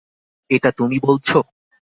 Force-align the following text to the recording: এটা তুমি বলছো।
এটা 0.49 0.69
তুমি 0.71 0.97
বলছো। 0.99 1.37